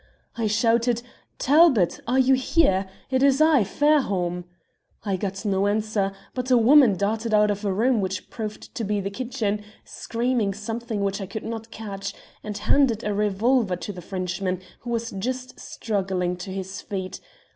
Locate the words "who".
14.79-14.89